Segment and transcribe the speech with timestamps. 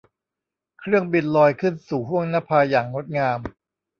[0.79, 3.39] เครื่องบินลอยขึ้นสู่ห้วงนภาอย่างงดงาม